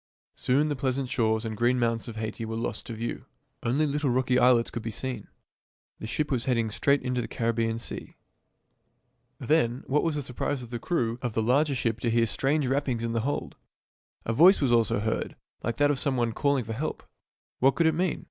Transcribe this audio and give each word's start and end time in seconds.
Soon 0.33 0.69
the 0.69 0.75
pleasant 0.75 1.09
shores 1.09 1.45
and 1.45 1.55
green 1.55 1.77
mountains 1.77 2.07
of 2.07 2.15
Haiti 2.15 2.43
were 2.43 2.55
lost 2.55 2.87
to 2.87 2.93
view. 2.93 3.25
Only 3.61 3.85
little 3.85 4.09
rocky 4.09 4.39
islets 4.39 4.71
could 4.71 4.81
be 4.81 4.89
seen. 4.89 5.27
The 5.99 6.07
ship 6.07 6.31
was 6.31 6.45
heading 6.45 6.71
straight 6.71 7.03
into 7.03 7.21
the 7.21 7.27
Caribbean 7.27 7.77
Sea. 7.77 8.15
Then, 9.39 9.83
what 9.85 10.01
was 10.01 10.15
the 10.15 10.23
surprise 10.23 10.63
of 10.63 10.71
the 10.71 10.79
crew 10.79 11.19
of 11.21 11.33
the 11.35 11.43
larger 11.43 11.75
ship 11.75 11.99
to 11.99 12.09
hear 12.09 12.25
strange 12.25 12.65
rappings 12.65 13.03
in 13.03 13.11
the 13.13 13.21
hold! 13.21 13.57
A 14.25 14.33
voice 14.33 14.59
also 14.59 14.77
was 14.95 15.03
heard, 15.03 15.35
like 15.61 15.77
that 15.77 15.91
of 15.91 15.99
some 15.99 16.17
one 16.17 16.31
calling 16.33 16.63
for 16.63 16.73
help. 16.73 17.03
What 17.59 17.75
could 17.75 17.85
it 17.85 17.93
mean? 17.93 18.19